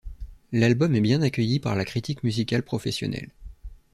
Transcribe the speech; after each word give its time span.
L'album 0.51 0.95
est 0.95 0.99
bien 0.99 1.21
accueilli 1.21 1.59
par 1.59 1.75
la 1.75 1.85
critique 1.85 2.23
musicale 2.23 2.63
professionnelle. 2.63 3.29